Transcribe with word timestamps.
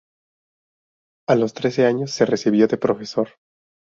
A 1.29 1.35
los 1.35 1.53
trece 1.53 1.85
años 1.85 2.09
se 2.09 2.25
recibió 2.25 2.67
de 2.67 2.79
profesor. 2.79 3.33